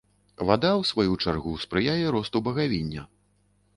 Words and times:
Вада, 0.47 0.69
у 0.83 0.85
сваю 0.91 1.13
чаргу, 1.27 1.53
спрыяе 1.67 2.07
росту 2.17 2.37
багавіння. 2.49 3.09